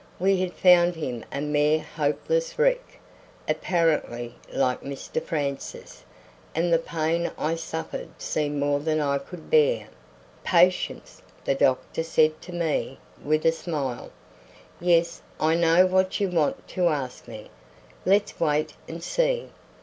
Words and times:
We 0.19 0.37
had 0.41 0.53
found 0.53 0.95
him 0.95 1.23
a 1.31 1.41
mere 1.41 1.79
hopeless 1.79 2.57
wreck, 2.57 2.97
apparently, 3.47 4.33
like 4.51 4.81
Mr 4.81 5.21
Francis, 5.21 6.03
and 6.55 6.73
the 6.73 6.79
pain 6.79 7.29
I 7.37 7.53
suffered 7.53 8.07
seemed 8.19 8.59
more 8.59 8.79
than 8.79 8.99
I 8.99 9.19
could 9.19 9.51
bear. 9.51 9.89
"Patience!" 10.43 11.21
the 11.45 11.53
doctor 11.53 12.01
said 12.01 12.41
to 12.41 12.51
me, 12.51 12.97
with 13.23 13.45
a 13.45 13.51
smile. 13.51 14.09
"Yes, 14.79 15.21
I 15.39 15.53
know 15.53 15.85
what 15.85 16.19
you 16.19 16.29
want 16.29 16.67
to 16.69 16.87
ask 16.87 17.27
me. 17.27 17.51
Let's 18.03 18.39
wait 18.39 18.73
and 18.87 19.03
see. 19.03 19.49